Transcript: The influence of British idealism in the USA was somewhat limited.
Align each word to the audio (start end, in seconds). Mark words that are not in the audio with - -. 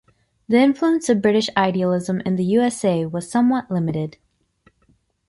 The 0.49 0.57
influence 0.57 1.09
of 1.09 1.21
British 1.21 1.47
idealism 1.55 2.21
in 2.21 2.35
the 2.35 2.43
USA 2.43 3.05
was 3.05 3.29
somewhat 3.29 3.69
limited. 3.69 4.17